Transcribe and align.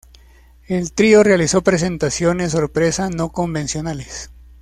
El 0.67 0.93
trío 0.93 1.21
realizó 1.21 1.61
presentaciones 1.61 2.53
sorpresa 2.53 3.11
no 3.11 3.29
convencionales. 3.31 4.31